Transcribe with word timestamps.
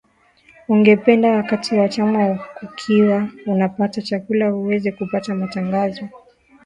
ungependa 0.67 1.31
wakati 1.31 1.75
wa 1.75 1.85
mchana 1.87 2.39
ukiwa 2.63 3.27
unapata 3.45 4.01
chakula 4.01 4.55
uweze 4.55 4.91
kupata 4.91 5.35
matangazo 5.35 6.09